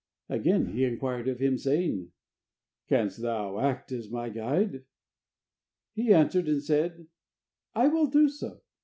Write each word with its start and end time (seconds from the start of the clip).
Again 0.29 0.71
he 0.73 0.83
inquired 0.83 1.27
of 1.27 1.37
him, 1.37 1.59
saying: 1.59 2.11
"Canst 2.89 3.21
thou 3.21 3.59
act 3.59 3.91
as 3.91 4.09
my 4.09 4.29
guide?" 4.29 4.85
He 5.93 6.11
answered 6.11 6.47
and 6.49 6.63
said: 6.63 7.05
"I 7.75 7.87
will 7.87 8.07
do 8.07 8.27
so." 8.27 8.61